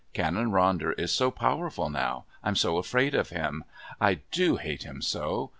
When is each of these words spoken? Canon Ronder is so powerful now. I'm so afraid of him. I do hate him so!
Canon 0.13 0.49
Ronder 0.49 0.97
is 0.99 1.11
so 1.11 1.29
powerful 1.29 1.87
now. 1.91 2.25
I'm 2.43 2.55
so 2.55 2.77
afraid 2.77 3.13
of 3.13 3.29
him. 3.29 3.63
I 3.99 4.15
do 4.31 4.55
hate 4.55 4.81
him 4.81 4.99
so! 5.03 5.49